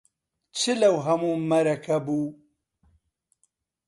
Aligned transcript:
چ 0.57 0.59
لەو 0.81 0.95
هەموو 1.05 1.35
مەرەکەب 1.49 2.05
و 2.11 2.19